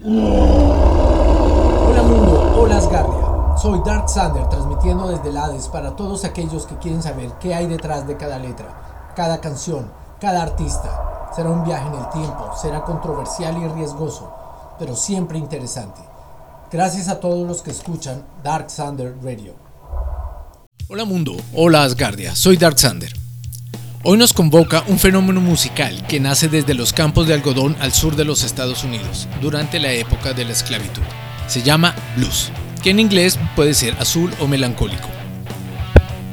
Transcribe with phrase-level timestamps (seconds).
[0.00, 3.56] Hola mundo, hola Asgardia.
[3.60, 7.66] Soy Dark Sander transmitiendo desde el Hades para todos aquellos que quieren saber qué hay
[7.66, 9.90] detrás de cada letra, cada canción,
[10.20, 11.30] cada artista.
[11.34, 14.32] Será un viaje en el tiempo, será controversial y riesgoso,
[14.78, 16.00] pero siempre interesante.
[16.70, 19.54] Gracias a todos los que escuchan Dark Sander Radio.
[20.88, 23.27] Hola mundo, hola Asgardia, soy Dark Sander.
[24.10, 28.16] Hoy nos convoca un fenómeno musical que nace desde los campos de algodón al sur
[28.16, 31.02] de los Estados Unidos durante la época de la esclavitud.
[31.46, 32.50] Se llama blues,
[32.82, 35.10] que en inglés puede ser azul o melancólico.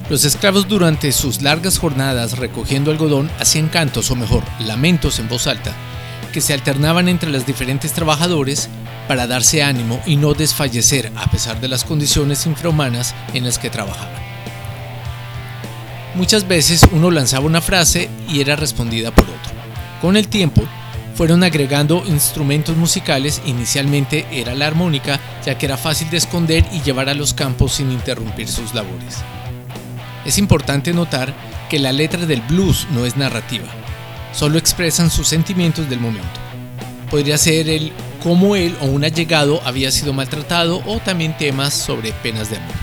[0.09, 5.46] Los esclavos durante sus largas jornadas recogiendo algodón hacían cantos o mejor, lamentos en voz
[5.46, 5.73] alta,
[6.32, 8.70] que se alternaban entre los diferentes trabajadores
[9.10, 13.70] para darse ánimo y no desfallecer a pesar de las condiciones infrahumanas en las que
[13.70, 14.24] trabajaban.
[16.16, 19.52] Muchas veces uno lanzaba una frase y era respondida por otro.
[20.02, 20.64] Con el tiempo,
[21.14, 26.82] fueron agregando instrumentos musicales, inicialmente era la armónica, ya que era fácil de esconder y
[26.82, 29.18] llevar a los campos sin interrumpir sus labores.
[30.26, 31.34] Es importante notar
[31.70, 33.68] que la letra del blues no es narrativa,
[34.34, 36.40] solo expresan sus sentimientos del momento.
[37.12, 37.91] Podría ser el
[38.24, 42.76] cómo él o un allegado había sido maltratado o también temas sobre penas de amor.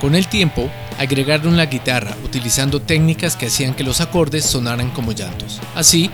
[0.00, 5.12] Con el tiempo, agregaron la guitarra utilizando técnicas que hacían que los acordes sonaran como
[5.12, 5.60] llantos.
[5.74, 6.10] Así,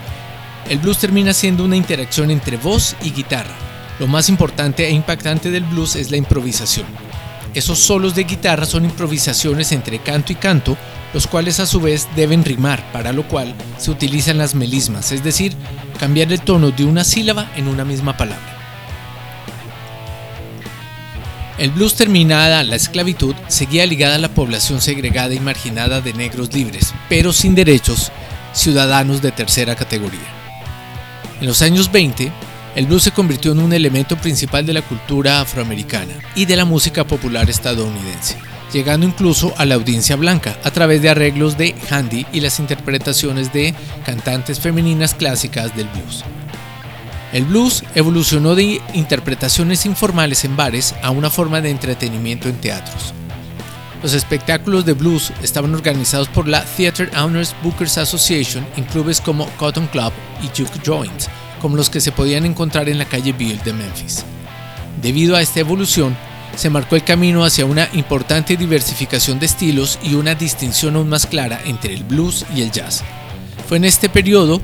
[0.68, 3.54] el blues termina siendo una interacción entre voz y guitarra.
[3.98, 6.86] Lo más importante e impactante del blues es la improvisación.
[7.54, 10.76] Esos solos de guitarra son improvisaciones entre canto y canto,
[11.14, 15.24] los cuales a su vez deben rimar, para lo cual se utilizan las melismas, es
[15.24, 15.54] decir,
[15.98, 18.57] cambiar el tono de una sílaba en una misma palabra.
[21.58, 26.54] El blues terminada la esclavitud seguía ligada a la población segregada y marginada de negros
[26.54, 28.12] libres, pero sin derechos,
[28.52, 30.20] ciudadanos de tercera categoría.
[31.40, 32.30] En los años 20,
[32.76, 36.64] el blues se convirtió en un elemento principal de la cultura afroamericana y de la
[36.64, 38.36] música popular estadounidense,
[38.72, 43.52] llegando incluso a la audiencia blanca a través de arreglos de handy y las interpretaciones
[43.52, 43.74] de
[44.06, 46.24] cantantes femeninas clásicas del blues.
[47.32, 53.12] El blues evolucionó de interpretaciones informales en bares a una forma de entretenimiento en teatros.
[54.02, 59.46] Los espectáculos de blues estaban organizados por la Theatre Owners Bookers Association en clubes como
[59.56, 60.12] Cotton Club
[60.42, 61.24] y Duke Joint,
[61.60, 64.24] como los que se podían encontrar en la calle Bill de Memphis.
[65.02, 66.16] Debido a esta evolución,
[66.56, 71.26] se marcó el camino hacia una importante diversificación de estilos y una distinción aún más
[71.26, 73.04] clara entre el blues y el jazz.
[73.68, 74.60] Fue en este periodo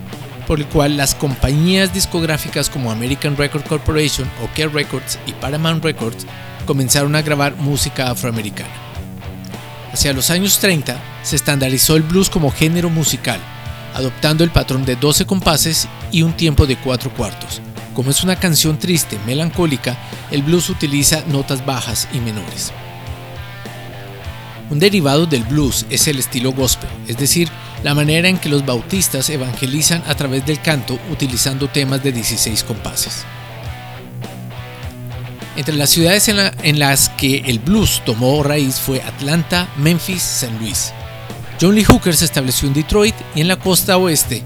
[0.47, 6.27] por el cual las compañías discográficas como American Record Corporation, OK Records y Paramount Records
[6.67, 8.73] comenzaron a grabar música afroamericana.
[9.93, 13.41] Hacia los años 30 se estandarizó el blues como género musical,
[13.95, 17.61] adoptando el patrón de 12 compases y un tiempo de 4 cuartos.
[17.95, 19.97] Como es una canción triste, melancólica,
[20.33, 22.73] el blues utiliza notas bajas y menores.
[24.71, 27.49] Un derivado del blues es el estilo gospel, es decir,
[27.85, 32.65] la manera en que los bautistas evangelizan a través del canto utilizando temas de 16
[32.65, 33.25] compases.
[35.55, 40.95] Entre las ciudades en, las que el blues tomó raíz fue Atlanta, Memphis, San Luis.
[41.61, 44.43] John Lee Hooker se estableció en Detroit y en la costa oeste,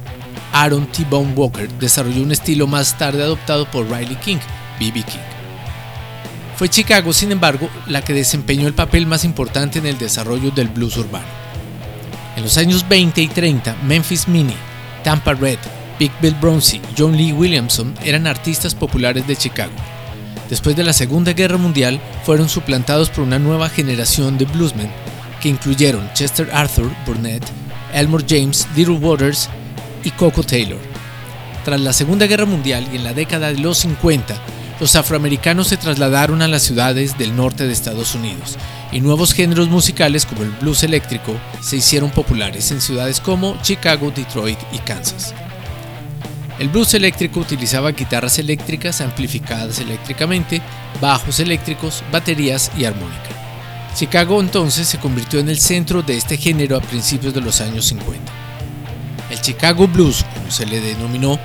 [0.53, 1.05] Aaron T.
[1.09, 4.39] Bone Walker desarrolló un estilo más tarde adoptado por Riley King,
[4.81, 5.05] B.B.
[5.05, 5.19] King.
[6.57, 10.69] Fue Chicago, sin embargo, la que desempeñó el papel más importante en el desarrollo del
[10.69, 11.38] blues urbano.
[12.39, 14.55] En los años 20 y 30, Memphis Mini,
[15.03, 15.59] Tampa Red,
[15.99, 19.73] Big Bill Bronzy y John Lee Williamson eran artistas populares de Chicago.
[20.49, 24.89] Después de la Segunda Guerra Mundial, fueron suplantados por una nueva generación de bluesmen
[25.43, 27.43] que incluyeron Chester Arthur Burnett,
[27.93, 29.49] Elmore James, Little Waters
[30.05, 30.79] y Coco Taylor.
[31.65, 34.37] Tras la Segunda Guerra Mundial y en la década de los 50,
[34.81, 38.57] los afroamericanos se trasladaron a las ciudades del norte de Estados Unidos
[38.93, 44.13] y nuevos géneros musicales como el blues eléctrico se hicieron populares en ciudades como Chicago,
[44.15, 45.35] Detroit y Kansas.
[46.59, 50.61] El blues eléctrico utilizaba guitarras eléctricas amplificadas eléctricamente,
[51.01, 53.31] bajos eléctricos, baterías y armónica.
[53.95, 57.87] Chicago entonces se convirtió en el centro de este género a principios de los años
[57.87, 58.33] 50.
[59.31, 61.39] El Chicago Blues, como se le denominó,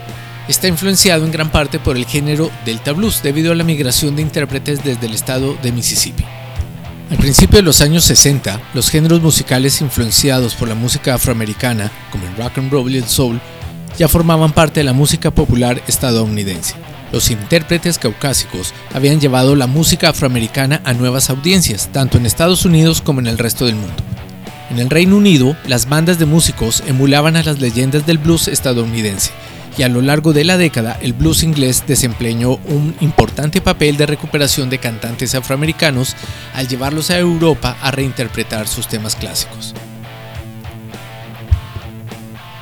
[0.47, 4.21] está influenciado en gran parte por el género Delta Blues debido a la migración de
[4.21, 6.23] intérpretes desde el estado de Mississippi.
[7.09, 12.25] Al principio de los años 60, los géneros musicales influenciados por la música afroamericana, como
[12.25, 13.39] el rock and roll y el soul,
[13.97, 16.75] ya formaban parte de la música popular estadounidense.
[17.11, 23.01] Los intérpretes caucásicos habían llevado la música afroamericana a nuevas audiencias, tanto en Estados Unidos
[23.01, 24.03] como en el resto del mundo.
[24.71, 29.29] En el Reino Unido, las bandas de músicos emulaban a las leyendas del blues estadounidense,
[29.77, 34.05] y a lo largo de la década el blues inglés desempeñó un importante papel de
[34.05, 36.15] recuperación de cantantes afroamericanos
[36.53, 39.73] al llevarlos a Europa a reinterpretar sus temas clásicos.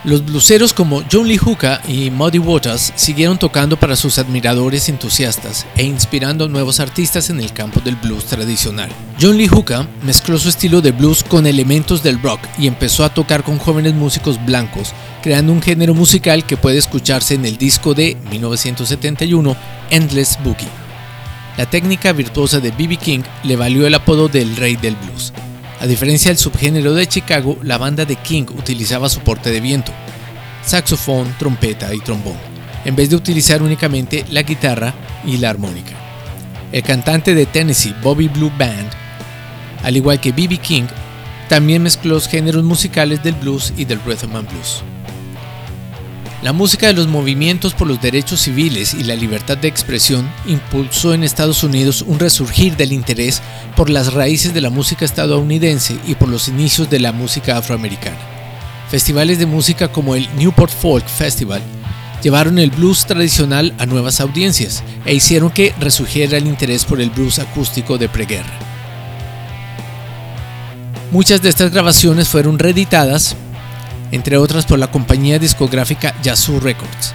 [0.04, 5.68] Los bluseros como John Lee Hooker y Muddy Waters siguieron tocando para sus admiradores entusiastas
[5.76, 8.90] e inspirando nuevos artistas en el campo del blues tradicional.
[9.22, 13.14] John Lee Hooker mezcló su estilo de blues con elementos del rock y empezó a
[13.14, 17.94] tocar con jóvenes músicos blancos, creando un género musical que puede escucharse en el disco
[17.94, 19.56] de 1971
[19.92, 20.68] Endless Boogie.
[21.58, 22.98] La técnica virtuosa de B.B.
[22.98, 25.32] King le valió el apodo del Rey del Blues.
[25.82, 29.92] A diferencia del subgénero de Chicago, la banda de King utilizaba soporte de viento,
[30.64, 32.38] saxofón, trompeta y trombón,
[32.86, 34.94] en vez de utilizar únicamente la guitarra
[35.26, 35.94] y la armónica.
[36.72, 38.92] El cantante de Tennessee, Bobby Blue Band,
[39.82, 40.60] al igual que B.B.
[40.60, 40.86] King,
[41.50, 44.84] también mezcló los géneros musicales del blues y del rhythm and blues.
[46.42, 51.14] La música de los movimientos por los derechos civiles y la libertad de expresión impulsó
[51.14, 53.44] en Estados Unidos un resurgir del interés
[53.76, 58.18] por las raíces de la música estadounidense y por los inicios de la música afroamericana.
[58.90, 61.62] Festivales de música como el Newport Folk Festival
[62.24, 67.12] llevaron el blues tradicional a nuevas audiencias e hicieron que resurgiera el interés por el
[67.12, 68.58] blues acústico de preguerra.
[71.12, 73.36] Muchas de estas grabaciones fueron reeditadas
[74.12, 77.14] entre otras por la compañía discográfica Yazoo Records.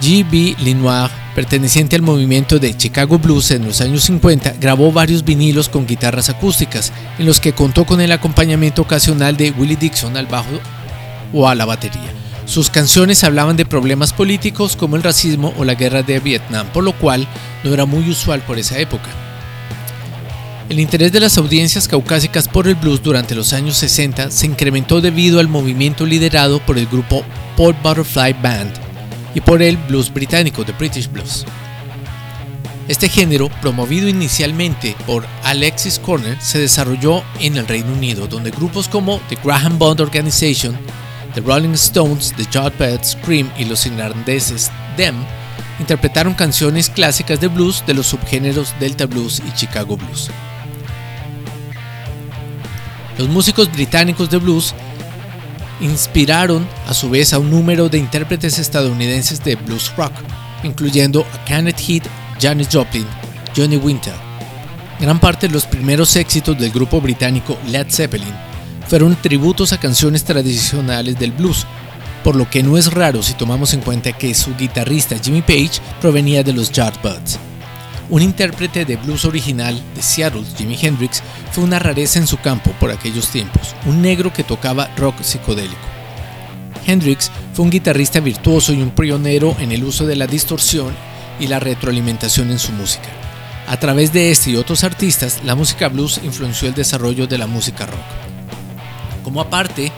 [0.00, 0.56] G.B.
[0.64, 5.86] Lenoir, perteneciente al movimiento de Chicago Blues en los años 50, grabó varios vinilos con
[5.86, 10.58] guitarras acústicas, en los que contó con el acompañamiento ocasional de Willie Dixon al bajo
[11.32, 12.12] o a la batería.
[12.46, 16.82] Sus canciones hablaban de problemas políticos como el racismo o la guerra de Vietnam, por
[16.82, 17.28] lo cual
[17.62, 19.08] no era muy usual por esa época.
[20.70, 25.00] El interés de las audiencias caucásicas por el blues durante los años 60 se incrementó
[25.00, 27.24] debido al movimiento liderado por el grupo
[27.56, 28.72] Paul Butterfly Band
[29.34, 31.44] y por el blues británico The British Blues.
[32.86, 38.86] Este género, promovido inicialmente por Alexis Corner, se desarrolló en el Reino Unido, donde grupos
[38.86, 40.78] como The Graham Bond Organization,
[41.34, 45.16] The Rolling Stones, The Yardbirds, Cream y los irlandeses Them
[45.80, 50.30] interpretaron canciones clásicas de blues de los subgéneros Delta Blues y Chicago Blues.
[53.20, 54.74] Los músicos británicos de blues
[55.82, 60.12] inspiraron a su vez a un número de intérpretes estadounidenses de blues rock,
[60.62, 62.06] incluyendo a Kenneth Heath,
[62.40, 63.04] Janis Joplin,
[63.54, 64.14] Johnny Winter.
[64.98, 68.34] Gran parte de los primeros éxitos del grupo británico Led Zeppelin
[68.88, 71.66] fueron tributos a canciones tradicionales del blues,
[72.24, 75.82] por lo que no es raro si tomamos en cuenta que su guitarrista Jimmy Page
[76.00, 77.38] provenía de los Yardbirds.
[78.10, 81.22] Un intérprete de blues original de Seattle, Jimi Hendrix,
[81.52, 85.78] fue una rareza en su campo por aquellos tiempos, un negro que tocaba rock psicodélico.
[86.84, 90.92] Hendrix fue un guitarrista virtuoso y un pionero en el uso de la distorsión
[91.38, 93.08] y la retroalimentación en su música.
[93.68, 97.46] A través de este y otros artistas, la música blues influenció el desarrollo de la
[97.46, 99.22] música rock.
[99.22, 99.92] Como aparte,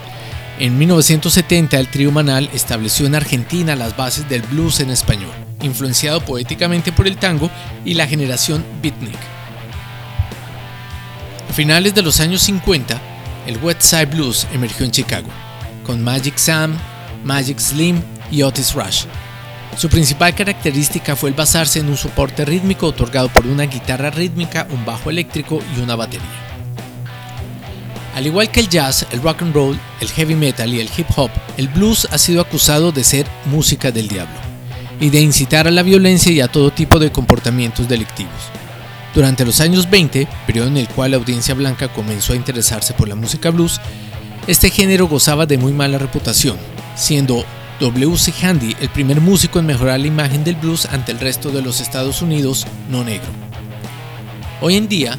[0.59, 6.21] en 1970 el trío Manal estableció en Argentina las bases del blues en español influenciado
[6.23, 7.49] poéticamente por el tango
[7.83, 9.17] y la generación beatnik.
[11.49, 12.99] A finales de los años 50,
[13.47, 15.29] el West Side Blues emergió en Chicago,
[15.85, 16.77] con Magic Sam,
[17.23, 18.01] Magic Slim
[18.31, 19.05] y Otis Rush.
[19.77, 24.67] Su principal característica fue el basarse en un soporte rítmico otorgado por una guitarra rítmica,
[24.69, 26.27] un bajo eléctrico y una batería.
[28.15, 31.07] Al igual que el jazz, el rock and roll, el heavy metal y el hip
[31.15, 34.52] hop, el blues ha sido acusado de ser música del diablo
[34.99, 38.31] y de incitar a la violencia y a todo tipo de comportamientos delictivos.
[39.13, 43.07] Durante los años 20, periodo en el cual la audiencia blanca comenzó a interesarse por
[43.07, 43.79] la música blues,
[44.47, 46.57] este género gozaba de muy mala reputación,
[46.95, 47.45] siendo
[47.79, 48.33] W.C.
[48.41, 51.79] Handy el primer músico en mejorar la imagen del blues ante el resto de los
[51.79, 53.29] Estados Unidos no negro.
[54.61, 55.17] Hoy en día,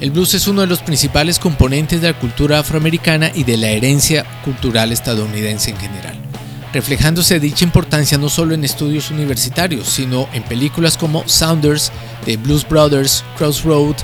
[0.00, 3.68] el blues es uno de los principales componentes de la cultura afroamericana y de la
[3.70, 6.29] herencia cultural estadounidense en general
[6.72, 11.90] reflejándose dicha importancia no solo en estudios universitarios, sino en películas como Sounders
[12.26, 13.96] de Blues Brothers, Crossroad,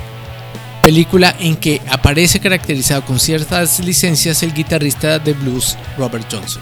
[0.83, 6.61] película en que aparece caracterizado con ciertas licencias el guitarrista de blues Robert Johnson.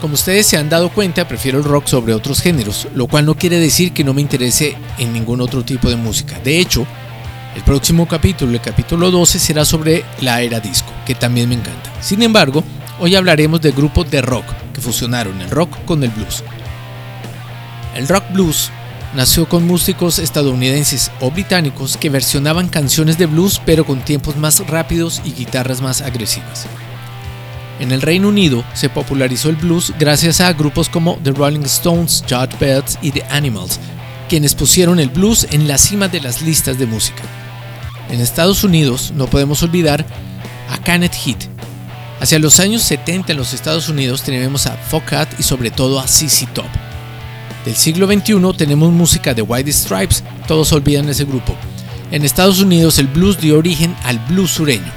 [0.00, 3.34] Como ustedes se han dado cuenta, prefiero el rock sobre otros géneros, lo cual no
[3.34, 6.38] quiere decir que no me interese en ningún otro tipo de música.
[6.44, 6.86] De hecho,
[7.56, 11.90] el próximo capítulo, el capítulo 12, será sobre la era disco, que también me encanta.
[12.02, 12.62] Sin embargo,
[12.98, 16.42] Hoy hablaremos de grupos de rock que fusionaron el rock con el blues.
[17.94, 18.70] El rock blues
[19.14, 24.66] nació con músicos estadounidenses o británicos que versionaban canciones de blues pero con tiempos más
[24.66, 26.66] rápidos y guitarras más agresivas.
[27.80, 32.24] En el Reino Unido se popularizó el blues gracias a grupos como The Rolling Stones,
[32.26, 33.78] Yardbirds y The Animals,
[34.30, 37.22] quienes pusieron el blues en la cima de las listas de música.
[38.08, 40.06] En Estados Unidos no podemos olvidar
[40.70, 41.55] a Canet Heat.
[42.20, 46.06] Hacia los años 70 en los Estados Unidos tenemos a Focat y sobre todo a
[46.06, 46.66] CC Top.
[47.64, 51.54] Del siglo XXI tenemos música de White Stripes, todos olvidan ese grupo.
[52.10, 54.92] En Estados Unidos el blues dio origen al blues sureño.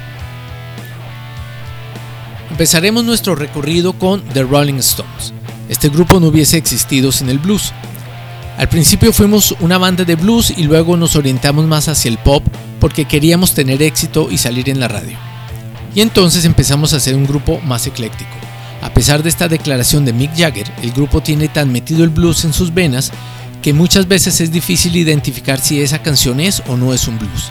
[2.50, 5.34] Empezaremos nuestro recorrido con The Rolling Stones.
[5.68, 7.72] Este grupo no hubiese existido sin el blues.
[8.56, 12.44] Al principio fuimos una banda de blues y luego nos orientamos más hacia el pop
[12.78, 15.18] porque queríamos tener éxito y salir en la radio.
[15.94, 18.30] Y entonces empezamos a ser un grupo más ecléctico.
[18.82, 22.44] A pesar de esta declaración de Mick Jagger, el grupo tiene tan metido el blues
[22.44, 23.12] en sus venas
[23.60, 27.50] que muchas veces es difícil identificar si esa canción es o no es un blues.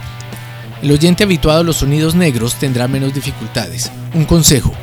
[0.82, 3.92] El oyente habituado a los sonidos negros tendrá menos dificultades.
[4.14, 4.74] Un consejo,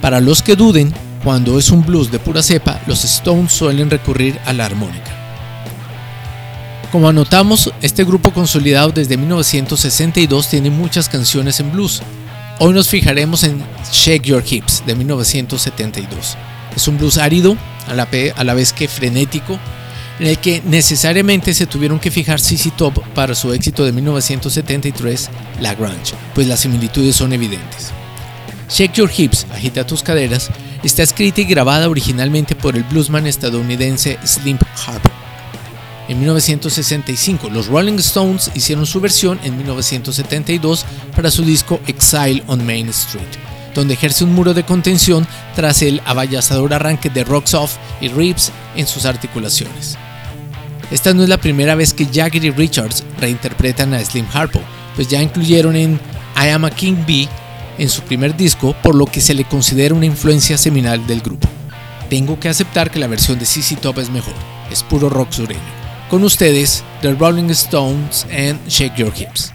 [0.00, 0.92] para los que duden,
[1.22, 5.10] cuando es un blues de pura cepa, los Stones suelen recurrir a la armónica.
[6.92, 12.02] Como anotamos, este grupo consolidado desde 1962 tiene muchas canciones en blues.
[12.60, 16.36] Hoy nos fijaremos en Shake Your Hips de 1972.
[16.76, 17.56] Es un blues árido,
[17.88, 17.94] a
[18.44, 19.58] la, vez que frenético,
[20.20, 25.30] en el que necesariamente se tuvieron que fijar CC Top para su éxito de 1973,
[25.60, 27.90] La Grunge, pues las similitudes son evidentes.
[28.70, 30.50] Shake Your Hips, agita tus caderas,
[30.84, 35.23] está escrita y grabada originalmente por el bluesman estadounidense Slim Harper.
[36.06, 40.84] En 1965, los Rolling Stones hicieron su versión en 1972
[41.16, 43.22] para su disco Exile on Main Street,
[43.74, 48.52] donde ejerce un muro de contención tras el avallazador arranque de Rocks Off y Ribs
[48.76, 49.96] en sus articulaciones.
[50.90, 54.60] Esta no es la primera vez que Jagger y Richards reinterpretan a Slim Harpo,
[54.94, 55.98] pues ya incluyeron en
[56.36, 57.28] I Am a King Bee
[57.78, 61.48] en su primer disco, por lo que se le considera una influencia seminal del grupo.
[62.10, 64.34] Tengo que aceptar que la versión de CC Top es mejor,
[64.70, 65.73] es puro rock sureño.
[66.10, 69.54] Con ustedes, The Rolling Stones and Shake Your Hips.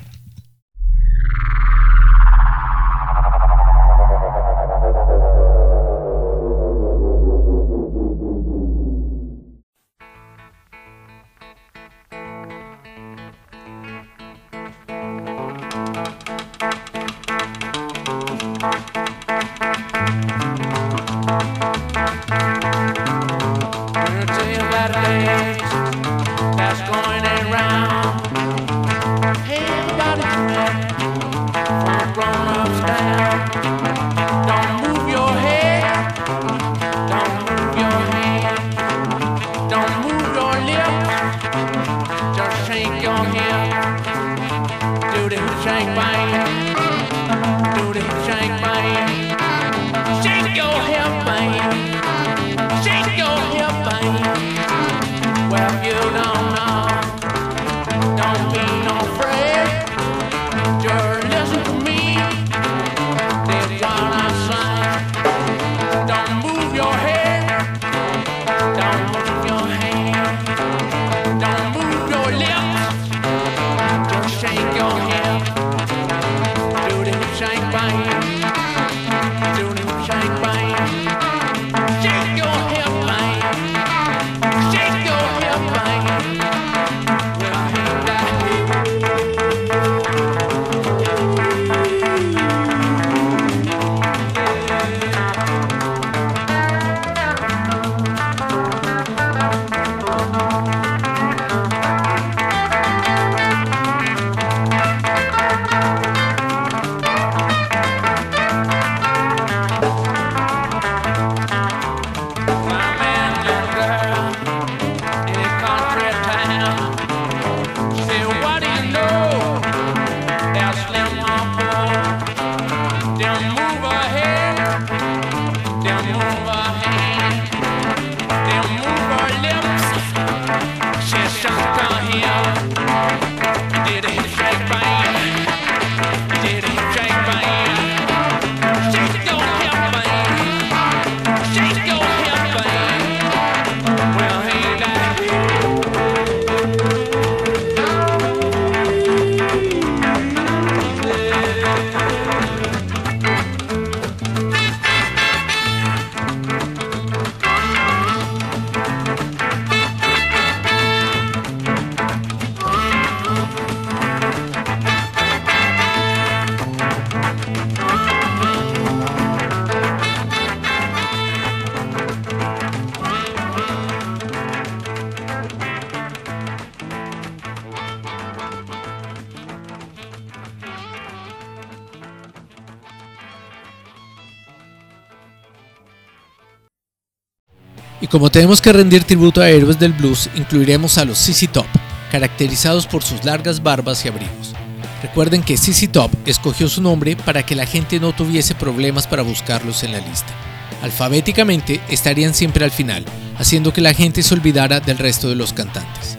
[188.10, 191.68] Como tenemos que rendir tributo a héroes del blues, incluiremos a los CC Top,
[192.12, 194.56] caracterizados por sus largas barbas y abrigos.
[195.04, 199.22] Recuerden que CC Top escogió su nombre para que la gente no tuviese problemas para
[199.22, 200.34] buscarlos en la lista.
[200.82, 203.06] Alfabéticamente estarían siempre al final,
[203.38, 206.18] haciendo que la gente se olvidara del resto de los cantantes.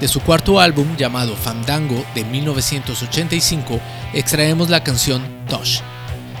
[0.00, 3.80] De su cuarto álbum llamado Fandango de 1985
[4.14, 5.80] extraemos la canción Tosh.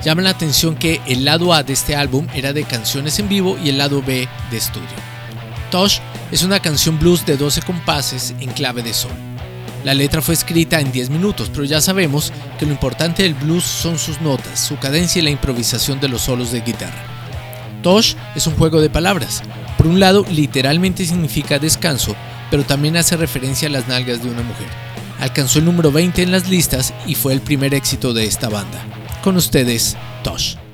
[0.04, 3.58] Llama la atención que el lado A de este álbum era de canciones en vivo
[3.62, 4.88] y el lado B de estudio.
[5.70, 5.98] Tosh
[6.32, 9.12] es una canción blues de 12 compases en clave de sol.
[9.84, 13.64] La letra fue escrita en 10 minutos, pero ya sabemos que lo importante del blues
[13.64, 17.02] son sus notas, su cadencia y la improvisación de los solos de guitarra.
[17.82, 19.42] Tosh es un juego de palabras.
[19.76, 22.14] Por un lado, literalmente significa descanso,
[22.50, 24.68] pero también hace referencia a las nalgas de una mujer.
[25.18, 28.82] Alcanzó el número 20 en las listas y fue el primer éxito de esta banda.
[29.22, 30.69] Con ustedes, Tosh.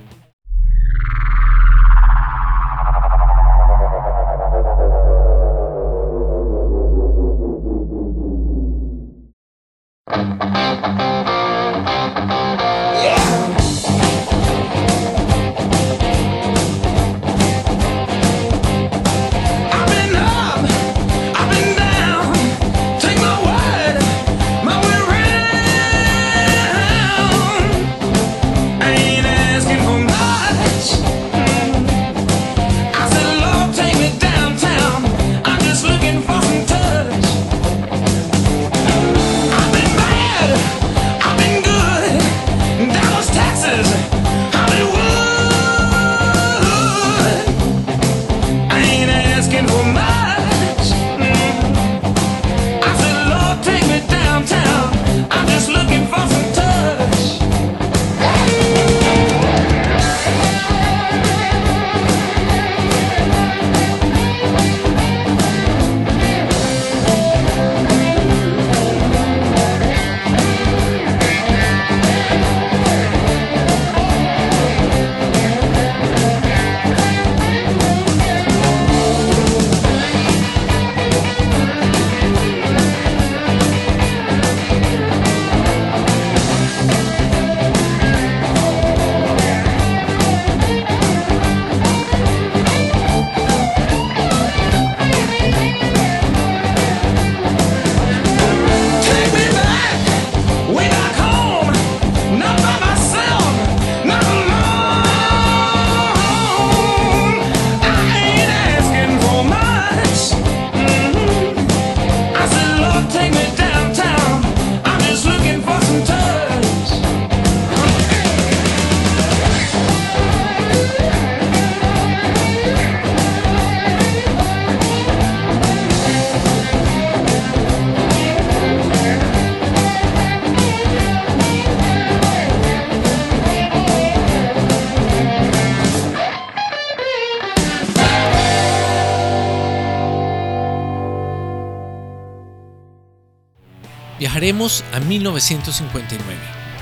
[144.36, 146.38] Viajaremos a 1959,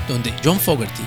[0.09, 1.03] donde John Fogerty,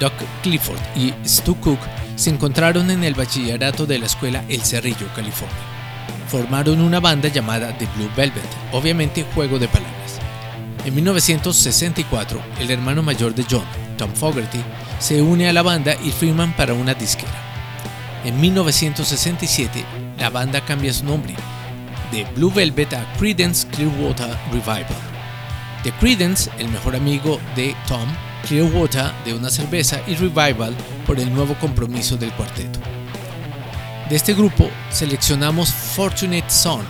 [0.00, 0.12] Doc
[0.42, 1.78] Clifford y Stu Cook
[2.16, 5.54] se encontraron en el bachillerato de la escuela El Cerrillo, California.
[6.26, 10.18] Formaron una banda llamada The Blue Velvet, obviamente juego de palabras.
[10.84, 13.62] En 1964, el hermano mayor de John,
[13.96, 14.58] Tom Fogerty,
[14.98, 17.30] se une a la banda y firman para una disquera.
[18.24, 19.84] En 1967,
[20.18, 21.36] la banda cambia su nombre
[22.10, 25.11] de Blue Velvet a Creedence Clearwater Revival.
[25.82, 28.08] The Credence, el mejor amigo de Tom,
[28.46, 30.74] Clearwater de una cerveza y Revival
[31.06, 32.78] por el nuevo compromiso del cuarteto.
[34.08, 36.84] De este grupo seleccionamos Fortunate Son,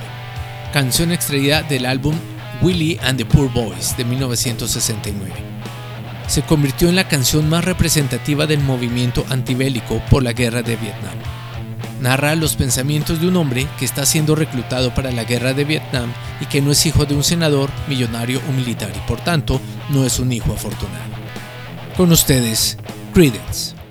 [0.72, 2.14] canción extraída del álbum
[2.60, 5.32] Willie and the Poor Boys de 1969.
[6.26, 11.41] Se convirtió en la canción más representativa del movimiento antibélico por la guerra de Vietnam
[12.02, 16.12] narra los pensamientos de un hombre que está siendo reclutado para la guerra de Vietnam
[16.40, 20.04] y que no es hijo de un senador, millonario o militar y por tanto no
[20.04, 21.12] es un hijo afortunado.
[21.96, 22.76] Con ustedes,
[23.14, 23.81] Credence.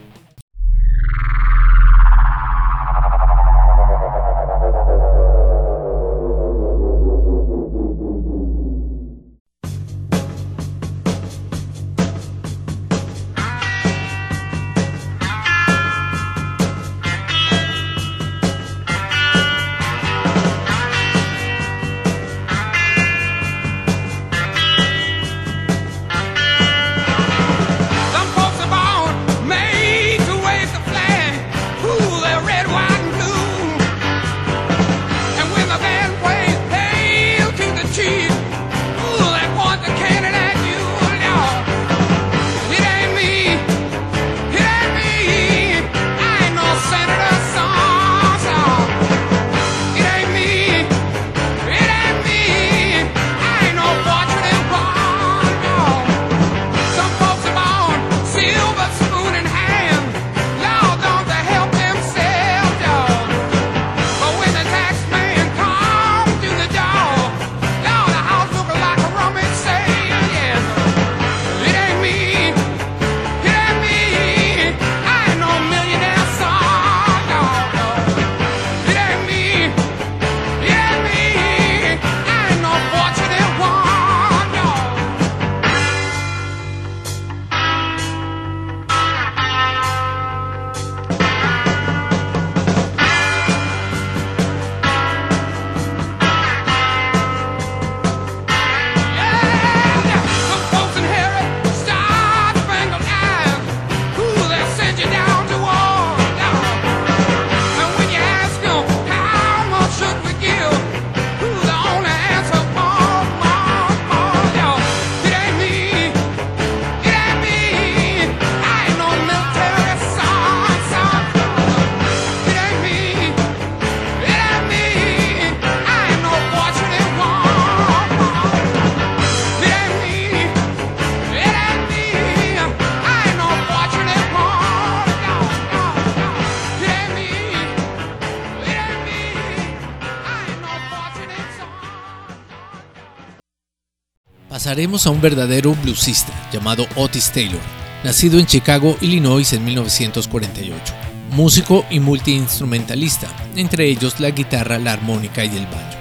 [144.72, 147.60] Pasaremos a un verdadero bluesista llamado Otis Taylor,
[148.06, 150.94] nacido en Chicago, Illinois en 1948.
[151.32, 155.98] Músico y multiinstrumentalista, entre ellos la guitarra, la armónica y el banjo.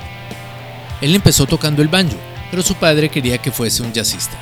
[1.00, 2.14] Él empezó tocando el banjo,
[2.52, 4.38] pero su padre quería que fuese un jazzista.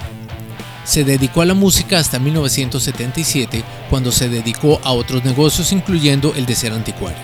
[0.84, 6.44] Se dedicó a la música hasta 1977, cuando se dedicó a otros negocios incluyendo el
[6.44, 7.22] de ser anticuario.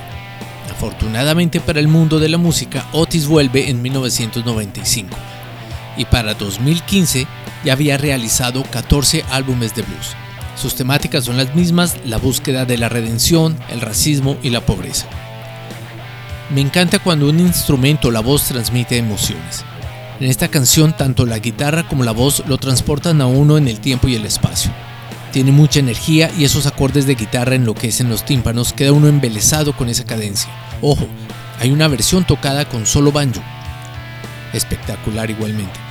[0.70, 5.14] Afortunadamente para el mundo de la música, Otis vuelve en 1995
[5.96, 7.26] y para 2015
[7.64, 10.14] ya había realizado 14 álbumes de blues.
[10.56, 15.06] Sus temáticas son las mismas, la búsqueda de la redención, el racismo y la pobreza.
[16.50, 19.64] Me encanta cuando un instrumento o la voz transmite emociones.
[20.20, 23.80] En esta canción tanto la guitarra como la voz lo transportan a uno en el
[23.80, 24.70] tiempo y el espacio.
[25.32, 29.88] Tiene mucha energía y esos acordes de guitarra enloquecen los tímpanos, queda uno embelesado con
[29.88, 30.48] esa cadencia.
[30.80, 31.08] Ojo,
[31.58, 33.42] hay una versión tocada con solo banjo.
[34.52, 35.83] Espectacular igualmente.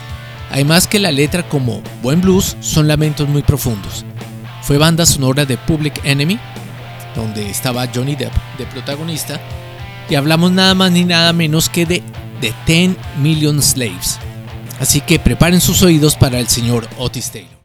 [0.54, 4.06] Además que la letra como Buen Blues son lamentos muy profundos.
[4.62, 6.38] Fue banda sonora de Public Enemy,
[7.16, 9.42] donde estaba Johnny Depp de protagonista,
[10.08, 12.04] y hablamos nada más ni nada menos que de
[12.40, 14.20] The 10 Million Slaves.
[14.80, 17.63] Así que preparen sus oídos para el señor Otis Taylor.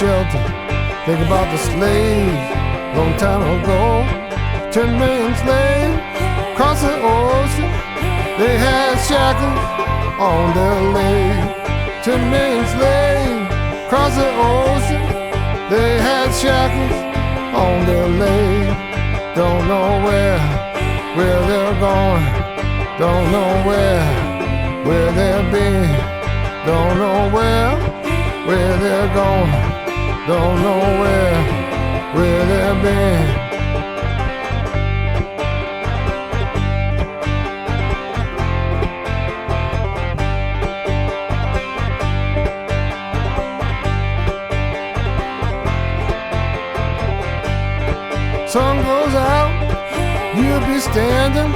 [0.00, 0.44] Shelter.
[1.04, 2.46] Think about the slaves,
[2.96, 3.82] long time ago.
[4.72, 5.96] Ten million slaves
[6.56, 7.70] cross the ocean.
[8.40, 9.60] They had shackles
[10.28, 12.04] on their legs.
[12.04, 13.44] Ten million slaves
[13.90, 15.02] cross the ocean.
[15.68, 16.96] They had shackles
[17.64, 18.72] on their legs.
[19.36, 20.40] Don't know where,
[21.16, 22.26] where they're going.
[22.98, 24.29] Don't know where,
[24.90, 25.90] where they've been.
[26.66, 27.76] Don't know where,
[28.46, 29.70] where they're going
[30.30, 31.38] don't know where,
[32.14, 33.26] where they've been.
[48.46, 49.52] Sun goes out,
[50.36, 51.50] you'll be standing,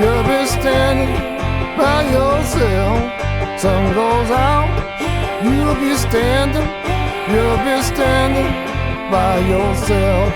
[0.00, 1.39] you'll be standing
[1.82, 2.98] by yourself.
[3.60, 4.68] Sun goes out,
[5.42, 6.68] you'll be standing
[7.30, 8.50] You'll be standing
[9.08, 10.34] by yourself.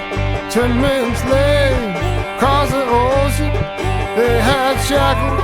[0.54, 1.98] Ten slaves
[2.38, 3.50] cross the ocean.
[4.14, 5.42] They had shackles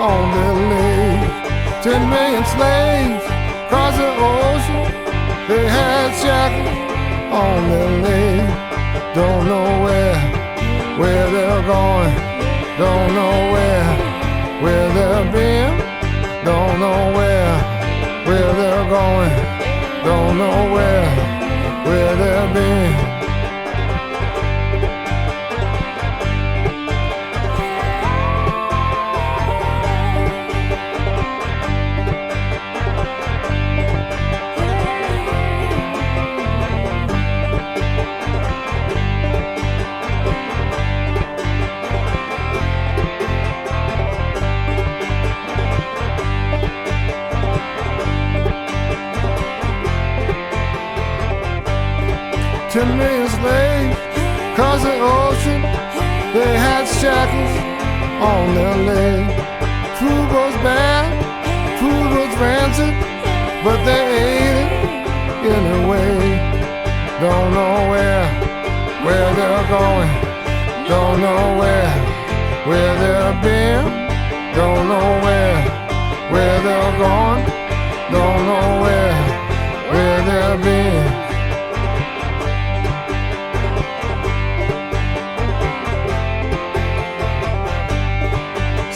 [0.00, 1.84] on their legs.
[1.84, 3.24] Ten million slaves
[3.68, 4.84] cross the ocean.
[5.50, 6.78] They had shackles
[7.44, 8.52] on their legs.
[9.14, 10.18] Don't know where,
[10.96, 12.14] where they're going.
[12.80, 13.92] Don't know where,
[14.62, 15.72] where they've been.
[16.44, 19.56] Don't know where, where they're going
[20.06, 23.25] don't know where, where they've been.
[52.76, 53.96] Ten million slaves
[54.54, 55.62] cross the ocean.
[56.36, 57.54] They had shackles
[58.20, 59.32] on their legs.
[59.98, 61.08] Food was bad,
[61.80, 62.94] food was rancid,
[63.64, 64.72] but they ate it
[65.56, 66.16] anyway.
[67.24, 68.26] Don't know where,
[69.06, 70.12] where they're going.
[70.92, 71.92] Don't know where,
[72.68, 73.84] where they've been.
[74.60, 75.58] Don't know where,
[76.32, 77.42] where they're going.
[78.16, 79.16] Don't know where,
[79.92, 81.05] where they've been.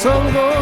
[0.01, 0.60] Some go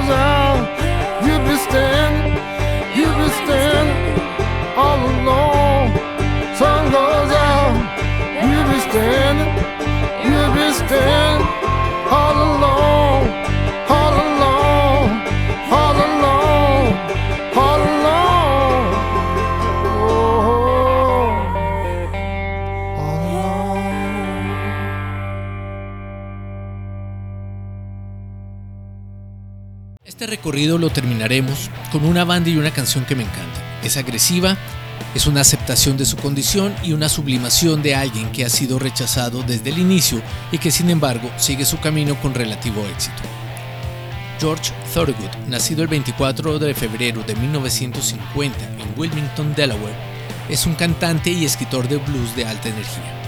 [30.04, 33.80] Este recorrido lo terminaremos con una banda y una canción que me encanta.
[33.82, 34.56] Es agresiva,
[35.14, 39.42] es una aceptación de su condición y una sublimación de alguien que ha sido rechazado
[39.42, 43.22] desde el inicio y que sin embargo sigue su camino con relativo éxito.
[44.40, 49.96] George Thorogood, nacido el 24 de febrero de 1950 en Wilmington, Delaware,
[50.48, 53.27] es un cantante y escritor de blues de alta energía.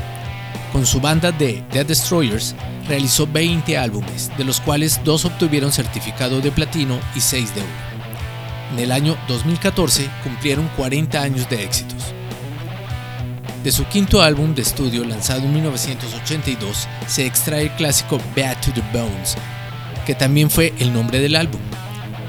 [0.72, 2.54] Con su banda de The Destroyers
[2.86, 7.70] realizó 20 álbumes, de los cuales dos obtuvieron certificado de platino y 6 de oro.
[8.72, 12.14] En el año 2014 cumplieron 40 años de éxitos.
[13.64, 18.72] De su quinto álbum de estudio lanzado en 1982 se extrae el clásico Bad to
[18.72, 19.36] the Bones,
[20.06, 21.60] que también fue el nombre del álbum.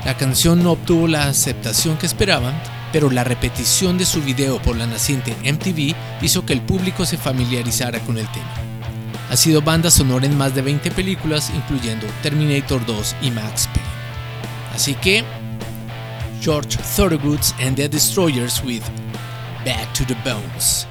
[0.04, 2.54] La canción no obtuvo la aceptación que esperaban,
[2.92, 7.18] pero la repetición de su video por la naciente MTV hizo que el público se
[7.18, 8.54] familiarizara con el tema.
[9.30, 13.88] Ha sido banda sonora en más de 20 películas, incluyendo Terminator 2 y Max Payne.
[14.76, 15.24] Así que,
[16.42, 18.84] George Thorogood and the Destroyers with
[19.64, 20.91] Bad to the Bones.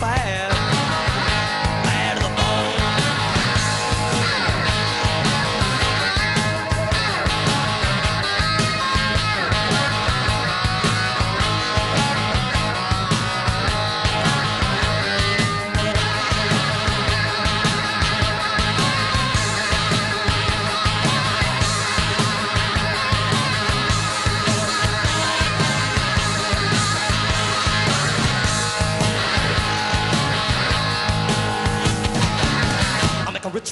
[0.00, 0.49] Bad,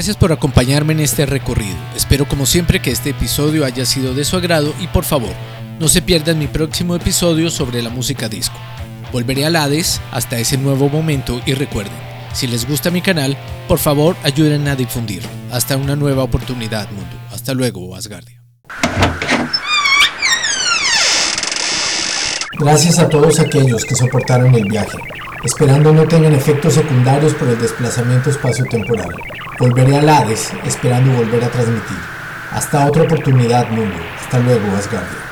[0.00, 1.76] Gracias por acompañarme en este recorrido.
[1.94, 5.34] Espero como siempre que este episodio haya sido de su agrado y por favor,
[5.78, 8.56] no se pierdan mi próximo episodio sobre la música disco.
[9.12, 11.92] Volveré al Hades hasta ese nuevo momento y recuerden,
[12.32, 13.36] si les gusta mi canal,
[13.68, 15.28] por favor ayuden a difundirlo.
[15.52, 17.20] Hasta una nueva oportunidad, mundo.
[17.30, 18.42] Hasta luego, Asgardia.
[22.58, 24.96] Gracias a todos aquellos que soportaron el viaje,
[25.44, 29.14] esperando no tengan efectos secundarios por el desplazamiento espacio-temporal.
[29.58, 31.98] Volveré al Hades, esperando volver a transmitir.
[32.52, 33.96] Hasta otra oportunidad, mundo.
[34.20, 35.29] Hasta luego, Asgardia.